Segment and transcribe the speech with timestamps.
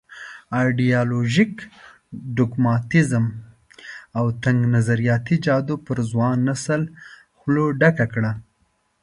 [0.59, 1.53] ایډیالوژيک
[2.35, 3.25] ډوګماتېزم
[4.17, 6.81] او تنګ نظریاتي جادو په ځوان نسل
[7.37, 8.31] خوله ډکه کړه.